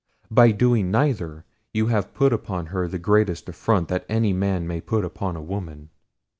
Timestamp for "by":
0.31-0.49